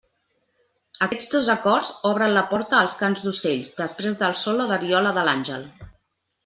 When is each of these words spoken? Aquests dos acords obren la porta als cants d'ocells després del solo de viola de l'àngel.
Aquests 1.07 1.29
dos 1.33 1.49
acords 1.55 1.91
obren 2.13 2.33
la 2.39 2.43
porta 2.55 2.79
als 2.81 2.97
cants 3.03 3.23
d'ocells 3.27 3.73
després 3.83 4.19
del 4.25 4.37
solo 4.45 4.69
de 4.75 4.83
viola 4.89 5.17
de 5.21 5.29
l'àngel. 5.31 5.71